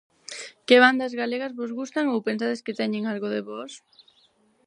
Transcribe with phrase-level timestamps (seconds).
[0.67, 3.71] Que bandas galegas vos gustan ou pensades que teñen algo de vós?